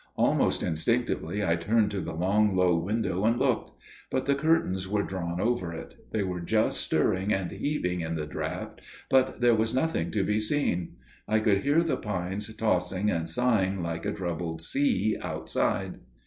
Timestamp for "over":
5.39-5.71